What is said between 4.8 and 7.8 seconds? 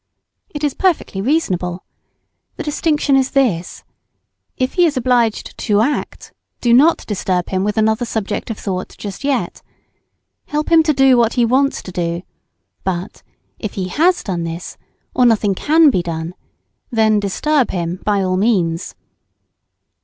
is obliged to act, do not "disturb" him with